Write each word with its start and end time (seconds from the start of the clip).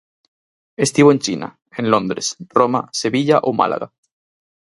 Estivo 0.85 1.11
en 1.11 1.19
China, 1.19 1.59
en 1.77 1.85
Londres, 1.93 2.25
Roma, 2.57 2.81
Sevilla 3.01 3.37
ou 3.47 3.51
Málaga. 3.61 3.87